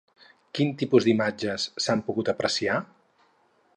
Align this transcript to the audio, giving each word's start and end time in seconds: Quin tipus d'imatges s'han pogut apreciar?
Quin 0.59 0.71
tipus 0.81 1.07
d'imatges 1.09 1.67
s'han 1.85 2.01
pogut 2.09 2.33
apreciar? 2.37 2.79